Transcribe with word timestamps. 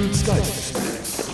Dübels 0.00 0.24
Geistesblitz. 0.24 1.30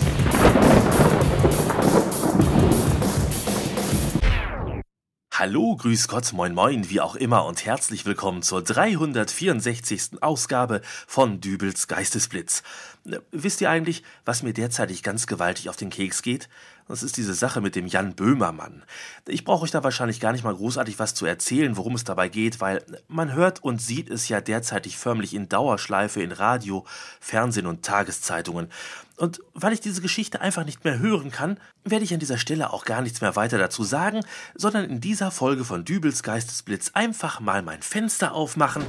Hallo, 5.31 5.77
grüß 5.77 6.09
Gott, 6.09 6.33
moin 6.33 6.53
moin, 6.53 6.89
wie 6.89 6.99
auch 6.99 7.15
immer 7.15 7.45
und 7.45 7.63
herzlich 7.65 8.05
willkommen 8.05 8.41
zur 8.41 8.61
364. 8.61 10.21
Ausgabe 10.21 10.81
von 11.07 11.39
Dübels 11.39 11.87
Geistesblitz. 11.87 12.61
Äh, 13.05 13.19
Wisst 13.31 13.61
ihr 13.61 13.69
eigentlich, 13.69 14.03
was 14.25 14.43
mir 14.43 14.51
derzeitig 14.51 15.01
ganz 15.01 15.27
gewaltig 15.27 15.69
auf 15.69 15.77
den 15.77 15.89
Keks 15.89 16.21
geht? 16.21 16.49
Das 16.87 17.03
ist 17.03 17.17
diese 17.17 17.33
Sache 17.33 17.59
mit 17.59 17.75
dem 17.75 17.87
Jan 17.87 18.15
Böhmermann. 18.15 18.83
Ich 19.27 19.43
brauche 19.43 19.63
euch 19.63 19.71
da 19.71 19.83
wahrscheinlich 19.83 20.19
gar 20.19 20.31
nicht 20.31 20.43
mal 20.43 20.55
großartig 20.55 20.99
was 20.99 21.13
zu 21.13 21.25
erzählen, 21.25 21.75
worum 21.75 21.95
es 21.95 22.05
dabei 22.05 22.29
geht, 22.29 22.61
weil 22.61 22.83
man 23.07 23.33
hört 23.33 23.63
und 23.63 23.81
sieht 23.81 24.09
es 24.09 24.29
ja 24.29 24.39
derzeitig 24.39 24.97
förmlich 24.97 25.33
in 25.33 25.49
Dauerschleife 25.49 26.21
in 26.21 26.31
Radio, 26.31 26.85
Fernsehen 27.19 27.67
und 27.67 27.83
Tageszeitungen. 27.83 28.69
Und 29.17 29.41
weil 29.53 29.73
ich 29.73 29.81
diese 29.81 30.01
Geschichte 30.01 30.41
einfach 30.41 30.63
nicht 30.63 30.85
mehr 30.85 30.99
hören 30.99 31.31
kann, 31.31 31.59
werde 31.83 32.05
ich 32.05 32.13
an 32.13 32.19
dieser 32.19 32.37
Stelle 32.37 32.71
auch 32.71 32.85
gar 32.85 33.01
nichts 33.01 33.19
mehr 33.19 33.35
weiter 33.35 33.57
dazu 33.57 33.83
sagen, 33.83 34.21
sondern 34.55 34.85
in 34.85 35.01
dieser 35.01 35.31
Folge 35.31 35.65
von 35.65 35.83
Dübels 35.83 36.23
Geistesblitz 36.23 36.91
einfach 36.93 37.39
mal 37.39 37.63
mein 37.63 37.81
Fenster 37.81 38.33
aufmachen 38.33 38.85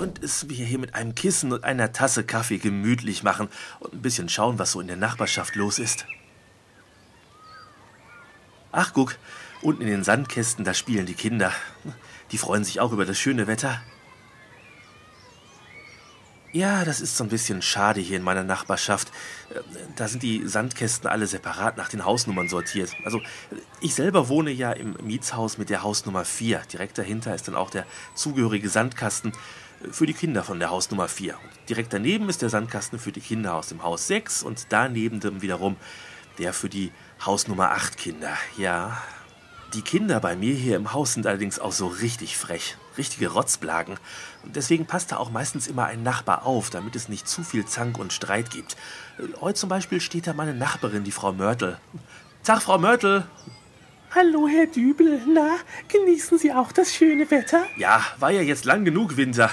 und 0.00 0.22
es 0.22 0.44
mir 0.44 0.64
hier 0.64 0.78
mit 0.78 0.94
einem 0.94 1.14
Kissen 1.14 1.52
und 1.52 1.64
einer 1.64 1.92
Tasse 1.92 2.24
Kaffee 2.24 2.58
gemütlich 2.58 3.22
machen 3.22 3.48
und 3.80 3.92
ein 3.92 4.02
bisschen 4.02 4.28
schauen, 4.28 4.58
was 4.58 4.72
so 4.72 4.80
in 4.80 4.86
der 4.86 4.96
Nachbarschaft 4.96 5.54
los 5.54 5.78
ist. 5.78 6.06
Ach, 8.72 8.94
guck, 8.94 9.16
unten 9.60 9.82
in 9.82 9.88
den 9.88 10.02
Sandkästen, 10.02 10.64
da 10.64 10.72
spielen 10.72 11.04
die 11.04 11.14
Kinder. 11.14 11.52
Die 12.30 12.38
freuen 12.38 12.64
sich 12.64 12.80
auch 12.80 12.92
über 12.92 13.04
das 13.04 13.18
schöne 13.18 13.46
Wetter. 13.46 13.82
Ja, 16.54 16.84
das 16.84 17.00
ist 17.00 17.16
so 17.16 17.24
ein 17.24 17.30
bisschen 17.30 17.60
schade 17.62 18.00
hier 18.00 18.16
in 18.16 18.22
meiner 18.22 18.44
Nachbarschaft. 18.44 19.10
Da 19.96 20.08
sind 20.08 20.22
die 20.22 20.46
Sandkästen 20.46 21.08
alle 21.08 21.26
separat 21.26 21.76
nach 21.76 21.88
den 21.88 22.04
Hausnummern 22.04 22.48
sortiert. 22.48 22.94
Also, 23.04 23.20
ich 23.80 23.94
selber 23.94 24.28
wohne 24.28 24.50
ja 24.50 24.72
im 24.72 24.96
Mietshaus 25.02 25.58
mit 25.58 25.68
der 25.68 25.82
Hausnummer 25.82 26.24
4. 26.24 26.62
Direkt 26.72 26.96
dahinter 26.96 27.34
ist 27.34 27.48
dann 27.48 27.54
auch 27.54 27.70
der 27.70 27.86
zugehörige 28.14 28.70
Sandkasten 28.70 29.32
für 29.90 30.06
die 30.06 30.14
Kinder 30.14 30.44
von 30.44 30.58
der 30.58 30.70
Hausnummer 30.70 31.08
4. 31.08 31.34
Und 31.34 31.68
direkt 31.68 31.92
daneben 31.92 32.28
ist 32.28 32.40
der 32.40 32.50
Sandkasten 32.50 32.98
für 32.98 33.12
die 33.12 33.20
Kinder 33.20 33.54
aus 33.54 33.68
dem 33.68 33.82
Haus 33.82 34.06
6 34.06 34.42
und 34.42 34.66
daneben 34.70 35.20
dem 35.20 35.42
wiederum 35.42 35.76
der 36.38 36.52
für 36.52 36.68
die 36.68 36.92
Hausnummer 37.24 37.70
8 37.70 37.96
Kinder. 37.96 38.36
Ja, 38.56 39.00
die 39.74 39.82
Kinder 39.82 40.18
bei 40.18 40.34
mir 40.34 40.54
hier 40.54 40.74
im 40.74 40.92
Haus 40.92 41.14
sind 41.14 41.24
allerdings 41.26 41.60
auch 41.60 41.70
so 41.70 41.86
richtig 41.86 42.36
frech. 42.36 42.76
Richtige 42.98 43.28
Rotzblagen. 43.28 43.96
Und 44.42 44.56
deswegen 44.56 44.86
passt 44.86 45.12
da 45.12 45.18
auch 45.18 45.30
meistens 45.30 45.68
immer 45.68 45.86
ein 45.86 46.02
Nachbar 46.02 46.44
auf, 46.44 46.68
damit 46.68 46.96
es 46.96 47.08
nicht 47.08 47.28
zu 47.28 47.44
viel 47.44 47.64
Zank 47.64 47.96
und 47.98 48.12
Streit 48.12 48.50
gibt. 48.50 48.76
Heute 49.40 49.58
zum 49.58 49.68
Beispiel 49.68 50.00
steht 50.00 50.26
da 50.26 50.32
meine 50.32 50.52
Nachbarin, 50.52 51.04
die 51.04 51.12
Frau 51.12 51.32
Mörtel. 51.32 51.78
Tag, 52.42 52.62
Frau 52.62 52.76
Mörtel. 52.76 53.24
Hallo, 54.14 54.48
Herr 54.48 54.66
Dübel. 54.66 55.22
Na, 55.32 55.56
genießen 55.88 56.38
Sie 56.38 56.52
auch 56.52 56.72
das 56.72 56.92
schöne 56.92 57.30
Wetter? 57.30 57.64
Ja, 57.78 58.04
war 58.18 58.32
ja 58.32 58.42
jetzt 58.42 58.64
lang 58.64 58.84
genug 58.84 59.16
Winter. 59.16 59.50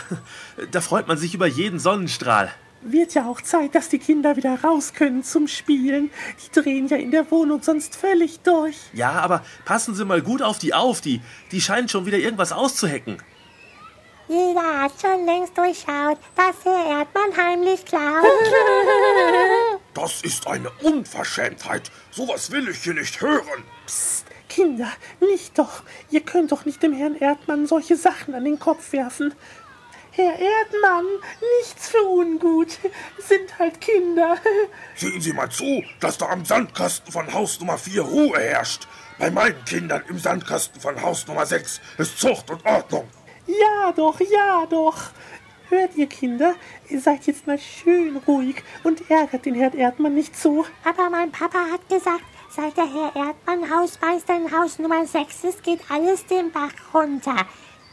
Da 0.71 0.81
freut 0.81 1.07
man 1.07 1.17
sich 1.17 1.35
über 1.35 1.47
jeden 1.47 1.79
Sonnenstrahl. 1.79 2.51
Wird 2.81 3.13
ja 3.13 3.27
auch 3.27 3.41
Zeit, 3.41 3.75
dass 3.75 3.89
die 3.89 3.99
Kinder 3.99 4.37
wieder 4.37 4.61
raus 4.61 4.93
können 4.93 5.23
zum 5.23 5.47
Spielen. 5.47 6.11
Die 6.45 6.59
drehen 6.59 6.87
ja 6.87 6.97
in 6.97 7.11
der 7.11 7.29
Wohnung 7.29 7.61
sonst 7.61 7.95
völlig 7.95 8.39
durch. 8.39 8.77
Ja, 8.93 9.11
aber 9.11 9.43
passen 9.65 9.95
Sie 9.95 10.05
mal 10.05 10.21
gut 10.21 10.41
auf 10.41 10.59
die 10.59 10.73
auf. 10.73 11.01
Die, 11.01 11.21
die 11.51 11.59
scheinen 11.59 11.89
schon 11.89 12.05
wieder 12.05 12.17
irgendwas 12.17 12.53
auszuhecken. 12.53 13.17
Jeder 14.29 14.83
hat 14.83 14.91
schon 15.01 15.25
längst 15.25 15.57
durchschaut, 15.57 16.19
dass 16.35 16.55
Herr 16.63 16.99
Erdmann 16.99 17.35
heimlich 17.37 17.85
klaut. 17.85 18.23
Das 19.95 20.21
ist 20.21 20.47
eine 20.47 20.69
Unverschämtheit. 20.83 21.91
Sowas 22.11 22.51
will 22.51 22.69
ich 22.69 22.83
hier 22.83 22.93
nicht 22.93 23.19
hören. 23.19 23.63
Psst, 23.85 24.25
Kinder, 24.47 24.89
nicht 25.19 25.57
doch. 25.57 25.83
Ihr 26.09 26.21
könnt 26.21 26.51
doch 26.53 26.63
nicht 26.63 26.81
dem 26.83 26.93
Herrn 26.93 27.15
Erdmann 27.15 27.67
solche 27.67 27.97
Sachen 27.97 28.33
an 28.33 28.45
den 28.45 28.59
Kopf 28.59 28.93
werfen. 28.93 29.33
Herr 30.11 30.33
Erdmann, 30.39 31.05
nichts 31.59 31.89
für 31.89 32.03
ungut. 32.03 32.79
Sind 33.19 33.57
halt 33.59 33.79
Kinder. 33.79 34.37
Sehen 34.95 35.21
Sie 35.21 35.33
mal 35.33 35.49
zu, 35.49 35.83
dass 35.99 36.17
da 36.17 36.29
am 36.29 36.45
Sandkasten 36.45 37.11
von 37.11 37.31
Haus 37.33 37.59
Nummer 37.59 37.77
4 37.77 38.01
Ruhe 38.01 38.39
herrscht. 38.39 38.87
Bei 39.19 39.29
meinen 39.29 39.63
Kindern 39.65 40.03
im 40.07 40.17
Sandkasten 40.17 40.81
von 40.81 41.01
Haus 41.01 41.27
Nummer 41.27 41.45
6 41.45 41.81
ist 41.97 42.19
Zucht 42.19 42.49
und 42.49 42.65
Ordnung. 42.65 43.07
Ja 43.47 43.91
doch, 43.91 44.19
ja 44.19 44.65
doch. 44.65 44.97
Hört 45.69 45.95
ihr 45.95 46.07
Kinder, 46.07 46.55
ihr 46.89 46.99
seid 46.99 47.27
jetzt 47.27 47.45
mal 47.45 47.59
schön 47.59 48.17
ruhig 48.27 48.63
und 48.83 49.09
ärgert 49.11 49.45
den 49.45 49.53
Herrn 49.53 49.77
Erdmann 49.77 50.15
nicht 50.15 50.35
so. 50.35 50.65
Aber 50.83 51.11
mein 51.11 51.31
Papa 51.31 51.59
hat 51.71 51.87
gesagt, 51.87 52.23
seit 52.49 52.75
der 52.75 52.91
Herr 52.91 53.15
Erdmann 53.15 53.69
Hausmeister 53.69 54.35
in 54.35 54.51
Haus 54.51 54.79
Nummer 54.79 55.05
6 55.05 55.43
ist, 55.43 55.63
geht 55.63 55.81
alles 55.89 56.25
den 56.25 56.51
Bach 56.51 56.73
runter. 56.91 57.45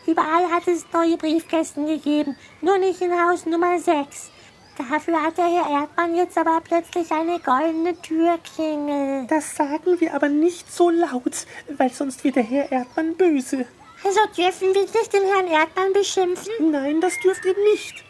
Überall 0.06 0.50
hat 0.50 0.68
es 0.68 0.84
neue 0.92 1.16
Briefkästen 1.16 1.86
gegeben, 1.86 2.36
nur 2.60 2.78
nicht 2.78 3.00
in 3.00 3.12
Haus 3.12 3.44
Nummer 3.46 3.78
6. 3.78 4.30
Dafür 4.78 5.22
hat 5.22 5.38
der 5.38 5.46
Herr 5.46 5.80
Erdmann 5.82 6.14
jetzt 6.14 6.36
aber 6.36 6.60
plötzlich 6.62 7.10
eine 7.10 7.40
goldene 7.40 8.00
Türklingel. 8.02 9.26
Das 9.26 9.56
sagen 9.56 9.98
wir 9.98 10.14
aber 10.14 10.28
nicht 10.28 10.70
so 10.72 10.90
laut, 10.90 11.46
weil 11.76 11.90
sonst 11.90 12.22
wird 12.24 12.36
der 12.36 12.42
Herr 12.42 12.70
Erdmann 12.70 13.16
böse. 13.16 13.64
Also 14.04 14.20
dürfen 14.36 14.74
wir 14.74 14.82
nicht 14.82 15.12
den 15.12 15.24
Herrn 15.24 15.46
Erdmann 15.48 15.92
beschimpfen? 15.94 16.52
Nein, 16.70 17.00
das 17.00 17.14
dürft 17.20 17.44
ihr 17.46 17.56
nicht. 17.72 18.04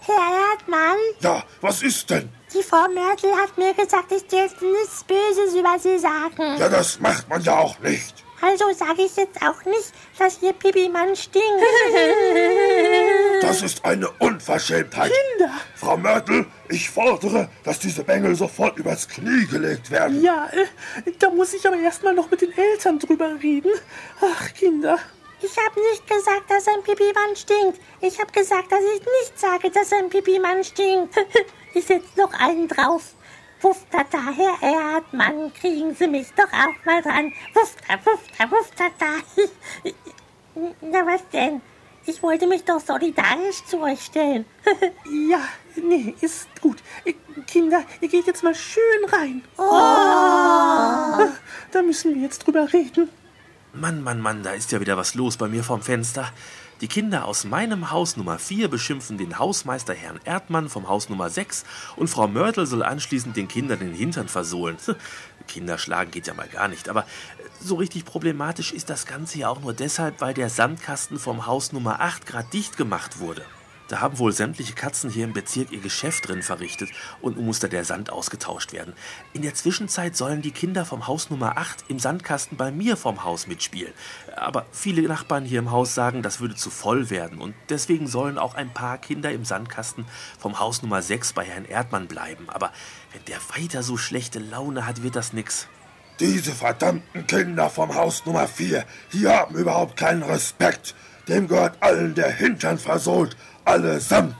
Herr 0.00 0.52
Erdmann, 0.52 0.96
Ja, 1.20 1.42
was 1.60 1.82
ist 1.82 2.08
denn? 2.10 2.28
die 2.54 2.62
Frau 2.62 2.86
Mörtel 2.92 3.32
hat 3.36 3.56
mir 3.58 3.72
gesagt, 3.74 4.12
ich 4.12 4.26
dürfte 4.26 4.64
nichts 4.66 5.04
Böses 5.04 5.54
über 5.54 5.78
sie 5.78 5.98
sagen. 5.98 6.58
Ja, 6.58 6.68
das 6.68 7.00
macht 7.00 7.28
man 7.28 7.42
ja 7.42 7.58
auch 7.58 7.78
nicht. 7.80 8.22
Also 8.42 8.64
sage 8.72 9.02
ich 9.02 9.16
jetzt 9.16 9.40
auch 9.40 9.64
nicht, 9.64 9.92
dass 10.18 10.42
ihr 10.42 10.52
Pipi-Mann 10.52 11.16
stinkt. 11.16 11.46
Das 13.40 13.60
ist 13.60 13.84
eine 13.84 14.08
Unverschämtheit. 14.20 15.12
Kinder! 15.12 15.52
Frau 15.74 15.96
Mörtel, 15.96 16.46
ich 16.68 16.88
fordere, 16.88 17.48
dass 17.64 17.80
diese 17.80 18.04
Bengel 18.04 18.36
sofort 18.36 18.78
übers 18.78 19.08
Knie 19.08 19.46
gelegt 19.46 19.90
werden. 19.90 20.22
Ja, 20.22 20.48
äh, 20.52 21.10
da 21.18 21.28
muss 21.28 21.52
ich 21.52 21.66
aber 21.66 21.76
erstmal 21.76 22.14
noch 22.14 22.30
mit 22.30 22.40
den 22.40 22.56
Eltern 22.56 23.00
drüber 23.00 23.36
reden. 23.42 23.70
Ach, 24.20 24.54
Kinder. 24.54 24.96
Ich 25.42 25.56
habe 25.58 25.80
nicht 25.90 26.06
gesagt, 26.06 26.48
dass 26.48 26.68
ein 26.68 26.82
Pipi-Mann 26.84 27.34
stinkt. 27.34 27.80
Ich 28.00 28.20
habe 28.20 28.30
gesagt, 28.30 28.70
dass 28.70 28.80
ich 28.94 29.00
nicht 29.00 29.38
sage, 29.38 29.70
dass 29.70 29.92
ein 29.92 30.08
Pipi-Mann 30.08 30.62
stinkt. 30.64 31.14
Ich 31.74 31.86
setze 31.86 32.20
noch 32.20 32.34
einen 32.34 32.68
drauf. 32.68 33.14
Wuftata, 33.62 34.18
Herr 34.36 34.60
Erdmann, 34.60 35.52
kriegen 35.54 35.94
Sie 35.94 36.08
mich 36.08 36.26
doch 36.36 36.52
auch 36.52 36.84
mal 36.84 37.00
dran. 37.00 37.32
Wufta, 37.54 37.94
wufta, 38.04 38.50
wuftata. 38.50 39.22
Na 40.80 41.06
was 41.06 41.22
denn? 41.32 41.60
Ich 42.04 42.20
wollte 42.22 42.48
mich 42.48 42.64
doch 42.64 42.80
solidarisch 42.80 43.64
zu 43.64 43.80
euch 43.80 44.04
stellen. 44.04 44.44
Ja, 45.30 45.40
nee, 45.76 46.14
ist 46.20 46.48
gut. 46.60 46.78
Äh, 47.04 47.14
Kinder, 47.46 47.84
ihr 48.00 48.08
geht 48.08 48.26
jetzt 48.26 48.42
mal 48.42 48.54
schön 48.54 49.04
rein. 49.08 49.42
Da 49.56 51.28
müssen 51.82 52.14
wir 52.14 52.22
jetzt 52.22 52.40
drüber 52.40 52.72
reden. 52.72 53.08
Mann, 53.72 54.02
Mann, 54.02 54.20
Mann, 54.20 54.42
da 54.42 54.52
ist 54.52 54.72
ja 54.72 54.80
wieder 54.80 54.96
was 54.96 55.14
los 55.14 55.36
bei 55.36 55.48
mir 55.48 55.62
vorm 55.62 55.82
Fenster. 55.82 56.32
Die 56.82 56.88
Kinder 56.88 57.26
aus 57.26 57.44
meinem 57.44 57.92
Haus 57.92 58.16
Nummer 58.16 58.40
4 58.40 58.66
beschimpfen 58.66 59.16
den 59.16 59.38
Hausmeister 59.38 59.94
Herrn 59.94 60.18
Erdmann 60.24 60.68
vom 60.68 60.88
Haus 60.88 61.08
Nummer 61.08 61.30
6 61.30 61.64
und 61.94 62.08
Frau 62.08 62.26
Mörtel 62.26 62.66
soll 62.66 62.82
anschließend 62.82 63.36
den 63.36 63.46
Kindern 63.46 63.78
den 63.78 63.94
Hintern 63.94 64.26
versohlen. 64.26 64.76
Kinder 65.46 65.78
schlagen 65.78 66.10
geht 66.10 66.26
ja 66.26 66.34
mal 66.34 66.48
gar 66.48 66.66
nicht, 66.66 66.88
aber 66.88 67.06
so 67.60 67.76
richtig 67.76 68.04
problematisch 68.04 68.72
ist 68.72 68.90
das 68.90 69.06
Ganze 69.06 69.38
ja 69.38 69.48
auch 69.48 69.60
nur 69.60 69.74
deshalb, 69.74 70.20
weil 70.20 70.34
der 70.34 70.50
Sandkasten 70.50 71.20
vom 71.20 71.46
Haus 71.46 71.70
Nummer 71.70 72.00
8 72.00 72.26
gerade 72.26 72.48
dicht 72.52 72.76
gemacht 72.76 73.20
wurde. 73.20 73.44
Da 73.92 74.00
haben 74.00 74.18
wohl 74.18 74.32
sämtliche 74.32 74.72
Katzen 74.72 75.10
hier 75.10 75.24
im 75.24 75.34
Bezirk 75.34 75.70
ihr 75.70 75.80
Geschäft 75.82 76.26
drin 76.26 76.42
verrichtet 76.42 76.88
und 77.20 77.36
nun 77.36 77.44
muss 77.44 77.58
da 77.58 77.68
der 77.68 77.84
Sand 77.84 78.08
ausgetauscht 78.08 78.72
werden. 78.72 78.94
In 79.34 79.42
der 79.42 79.52
Zwischenzeit 79.52 80.16
sollen 80.16 80.40
die 80.40 80.50
Kinder 80.50 80.86
vom 80.86 81.06
Haus 81.06 81.28
Nummer 81.28 81.58
8 81.58 81.90
im 81.90 81.98
Sandkasten 81.98 82.56
bei 82.56 82.70
mir 82.70 82.96
vom 82.96 83.22
Haus 83.22 83.46
mitspielen. 83.46 83.92
Aber 84.34 84.64
viele 84.72 85.02
Nachbarn 85.02 85.44
hier 85.44 85.58
im 85.58 85.70
Haus 85.70 85.94
sagen, 85.94 86.22
das 86.22 86.40
würde 86.40 86.54
zu 86.54 86.70
voll 86.70 87.10
werden 87.10 87.38
und 87.38 87.54
deswegen 87.68 88.06
sollen 88.06 88.38
auch 88.38 88.54
ein 88.54 88.72
paar 88.72 88.96
Kinder 88.96 89.30
im 89.30 89.44
Sandkasten 89.44 90.06
vom 90.38 90.58
Haus 90.58 90.80
Nummer 90.80 91.02
6 91.02 91.34
bei 91.34 91.44
Herrn 91.44 91.66
Erdmann 91.66 92.08
bleiben. 92.08 92.48
Aber 92.48 92.72
wenn 93.12 93.22
der 93.26 93.40
weiter 93.54 93.82
so 93.82 93.98
schlechte 93.98 94.38
Laune 94.38 94.86
hat, 94.86 95.02
wird 95.02 95.16
das 95.16 95.34
nix. 95.34 95.68
Diese 96.18 96.52
verdammten 96.52 97.26
Kinder 97.26 97.68
vom 97.68 97.94
Haus 97.94 98.24
Nummer 98.24 98.48
4, 98.48 98.86
die 99.12 99.28
haben 99.28 99.54
überhaupt 99.54 99.98
keinen 99.98 100.22
Respekt. 100.22 100.94
Dem 101.28 101.46
gehört 101.46 101.76
allen 101.80 102.14
der 102.14 102.30
Hintern 102.30 102.78
versohlt. 102.78 103.36
Allesamt. 103.64 104.36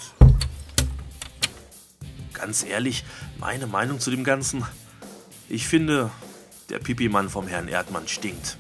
Ganz 2.33 2.65
ehrlich, 2.65 3.05
meine 3.39 3.67
Meinung 3.67 4.01
zu 4.01 4.11
dem 4.11 4.25
Ganzen. 4.25 4.65
Ich 5.49 5.67
finde, 5.69 6.11
der 6.71 6.79
Pipi-Mann 6.79 7.29
vom 7.29 7.47
Herrn 7.47 7.69
Erdmann 7.69 8.09
stinkt. 8.09 8.57